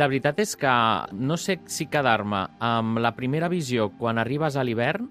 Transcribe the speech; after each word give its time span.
La 0.00 0.06
veritat 0.08 0.38
és 0.40 0.54
que 0.56 0.72
no 1.12 1.36
sé 1.36 1.58
si 1.68 1.84
quedar-me 1.92 2.46
amb 2.64 2.96
la 3.04 3.10
primera 3.12 3.50
visió 3.52 3.90
quan 3.98 4.16
arribes 4.16 4.56
a 4.56 4.64
l'hivern 4.64 5.04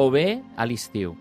o 0.00 0.06
bé 0.12 0.40
a 0.56 0.64
l'estiu. 0.64 1.12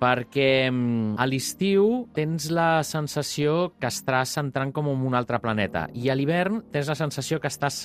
Perquè 0.00 0.66
mm, 0.72 1.14
a 1.20 1.26
l'estiu 1.30 1.84
tens 2.16 2.48
la 2.50 2.82
sensació 2.88 3.76
que 3.78 3.86
estàs 3.92 4.32
entrant 4.42 4.72
com 4.74 4.88
en 4.90 5.04
un 5.06 5.14
altre 5.14 5.38
planeta 5.38 5.84
i 5.94 6.10
a 6.10 6.16
l'hivern 6.18 6.64
tens 6.72 6.90
la 6.90 6.96
sensació 6.98 7.38
que 7.38 7.50
estàs 7.52 7.84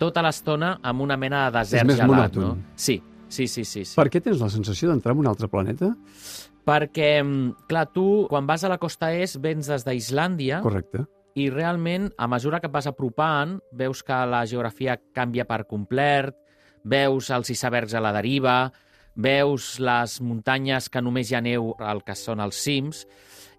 tota 0.00 0.22
l'estona 0.24 0.78
amb 0.80 1.04
una 1.04 1.18
mena 1.20 1.44
de 1.50 1.58
desert 1.58 1.90
més 1.90 2.00
gelat. 2.00 2.14
monòton. 2.14 2.46
No? 2.48 2.72
Sí, 2.76 3.02
sí, 3.28 3.44
sí, 3.44 3.66
sí. 3.66 3.84
sí. 3.84 3.98
Per 3.98 4.08
què 4.08 4.22
tens 4.24 4.40
la 4.40 4.48
sensació 4.48 4.88
d'entrar 4.88 5.12
en 5.12 5.20
un 5.20 5.28
altre 5.28 5.50
planeta? 5.52 5.92
Perquè, 6.64 7.10
mm, 7.20 7.68
clar, 7.68 7.90
tu 7.92 8.24
quan 8.30 8.48
vas 8.48 8.64
a 8.64 8.72
la 8.72 8.80
costa 8.80 9.12
est 9.12 9.36
vens 9.36 9.68
des 9.68 9.84
d'Islàndia 9.84 10.62
Correcte. 10.64 11.04
I 11.34 11.48
realment, 11.50 12.08
a 12.16 12.28
mesura 12.30 12.60
que 12.62 12.70
et 12.70 12.74
vas 12.74 12.86
apropant, 12.86 13.58
veus 13.74 14.02
que 14.06 14.18
la 14.30 14.44
geografia 14.46 14.96
canvia 15.14 15.46
per 15.48 15.64
complet, 15.66 16.34
veus 16.84 17.30
els 17.34 17.50
icebergs 17.50 17.94
a 17.94 18.02
la 18.04 18.12
deriva, 18.14 18.70
veus 19.14 19.78
les 19.82 20.18
muntanyes 20.22 20.88
que 20.90 21.02
només 21.02 21.30
hi 21.30 21.38
ha 21.38 21.42
neu 21.42 21.72
al 21.78 22.02
que 22.06 22.14
són 22.18 22.42
els 22.44 22.58
cims, 22.62 23.04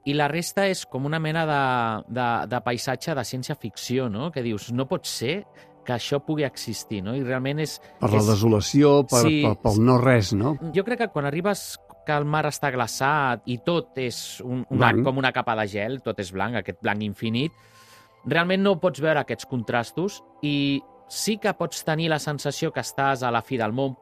i 0.06 0.14
la 0.14 0.28
resta 0.30 0.68
és 0.70 0.86
com 0.86 1.08
una 1.10 1.20
mena 1.20 1.46
de, 1.50 1.62
de, 2.14 2.28
de 2.52 2.60
paisatge 2.62 3.16
de 3.18 3.24
ciència-ficció, 3.26 4.10
no? 4.14 4.30
Que 4.32 4.44
dius, 4.46 4.70
no 4.72 4.86
pot 4.88 5.10
ser 5.10 5.40
que 5.86 5.96
això 5.96 6.20
pugui 6.26 6.46
existir, 6.46 7.02
no? 7.06 7.16
I 7.18 7.24
realment 7.26 7.62
és... 7.64 7.78
Per 8.02 8.12
la 8.12 8.22
és... 8.22 8.30
desolació, 8.30 9.00
per, 9.10 9.24
Sí, 9.26 9.42
per, 9.46 9.56
pel 9.64 9.82
no 9.86 9.98
res, 10.02 10.34
no? 10.38 10.56
Jo 10.76 10.86
crec 10.86 11.04
que 11.04 11.10
quan 11.14 11.28
arribes 11.30 11.74
que 12.06 12.16
el 12.16 12.26
mar 12.30 12.46
està 12.50 12.72
glaçat 12.74 13.46
i 13.52 13.60
tot 13.66 13.98
és 14.02 14.40
un, 14.46 14.64
una, 14.70 14.92
Blanc. 14.92 15.06
com 15.08 15.22
una 15.22 15.34
capa 15.36 15.56
de 15.60 15.68
gel, 15.72 16.00
tot 16.06 16.20
és 16.22 16.32
blanc, 16.34 16.60
aquest 16.60 16.82
blanc 16.86 17.04
infinit, 17.06 17.54
realment 18.26 18.64
no 18.64 18.78
pots 18.82 19.02
veure 19.04 19.22
aquests 19.22 19.48
contrastos 19.50 20.22
i 20.46 20.82
sí 21.12 21.38
que 21.42 21.54
pots 21.58 21.84
tenir 21.86 22.10
la 22.10 22.20
sensació 22.20 22.72
que 22.74 22.82
estàs 22.82 23.24
a 23.24 23.32
la 23.34 23.44
fi 23.46 23.60
del 23.62 23.74
món, 23.76 23.96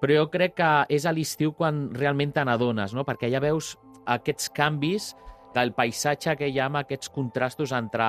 però 0.00 0.22
jo 0.22 0.28
crec 0.32 0.56
que 0.60 0.70
és 0.96 1.06
a 1.06 1.12
l'estiu 1.12 1.52
quan 1.56 1.88
realment 1.96 2.32
te 2.32 2.44
n'adones, 2.44 2.94
no? 2.96 3.04
perquè 3.04 3.30
ja 3.32 3.40
veus 3.40 3.74
aquests 4.08 4.50
canvis 4.56 5.14
del 5.54 5.74
paisatge 5.76 6.36
que 6.38 6.48
hi 6.48 6.60
ha 6.60 6.68
amb 6.70 6.80
aquests 6.80 7.10
contrastos 7.12 7.72
entre 7.76 8.06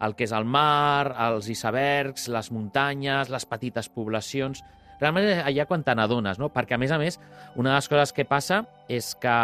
el 0.00 0.14
que 0.14 0.26
és 0.28 0.32
el 0.34 0.46
mar, 0.46 1.14
els 1.28 1.48
icebergs, 1.50 2.28
les 2.32 2.52
muntanyes, 2.54 3.30
les 3.30 3.46
petites 3.46 3.90
poblacions... 3.92 4.64
Realment 4.98 5.28
és 5.30 5.42
allà 5.44 5.66
quan 5.70 5.84
te 5.86 5.94
n'adones, 5.94 6.40
no? 6.40 6.50
Perquè, 6.54 6.74
a 6.76 6.80
més 6.82 6.92
a 6.94 6.98
més, 6.98 7.20
una 7.56 7.70
de 7.70 7.76
les 7.78 7.90
coses 7.90 8.12
que 8.14 8.26
passa 8.28 8.64
és 8.90 9.14
que 9.20 9.36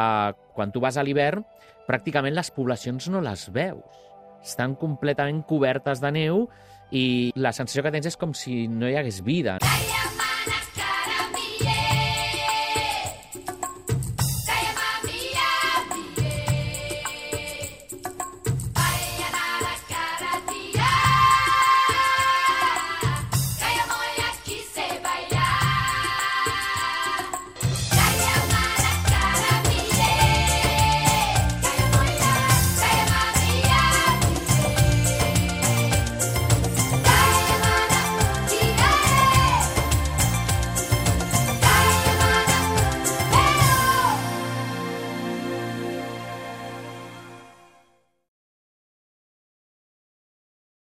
quan 0.55 0.74
tu 0.74 0.83
vas 0.83 0.98
a 0.98 1.05
l'hivern, 1.06 1.44
pràcticament 1.88 2.34
les 2.34 2.50
poblacions 2.55 3.08
no 3.12 3.22
les 3.24 3.47
veus. 3.55 4.02
Estan 4.44 4.75
completament 4.77 5.42
cobertes 5.48 6.02
de 6.05 6.12
neu 6.12 6.47
i 6.94 7.32
la 7.37 7.54
sensació 7.56 7.84
que 7.84 7.94
tens 7.94 8.10
és 8.12 8.19
com 8.20 8.34
si 8.37 8.66
no 8.69 8.91
hi 8.91 8.98
hagués 9.00 9.22
vida. 9.25 9.59